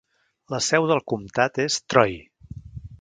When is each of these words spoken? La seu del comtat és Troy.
La 0.53 0.59
seu 0.67 0.87
del 0.91 1.03
comtat 1.13 1.61
és 1.67 1.77
Troy. 1.95 2.17